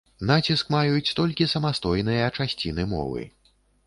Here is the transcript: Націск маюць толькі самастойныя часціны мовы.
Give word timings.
Націск 0.29 0.69
маюць 0.75 1.13
толькі 1.19 1.47
самастойныя 1.53 2.31
часціны 2.37 2.87
мовы. 2.95 3.21